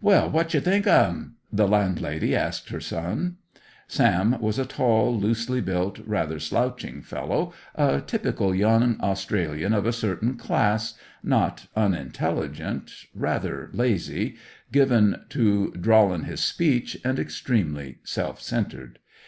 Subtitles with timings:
[0.00, 3.36] "Well, what jer think of 'im?" the landlady asked of her son.
[3.86, 9.92] Sam was a tall, loosely built, rather slouching fellow; a typical young Australian of a
[9.92, 14.34] certain class; not unintelligent, rather lazy,
[14.72, 18.98] given to drawl in his speech, and extremely self centred.